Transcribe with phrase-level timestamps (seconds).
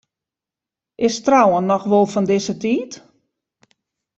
[1.07, 2.91] Is trouwen noch wol fan dizze tiid?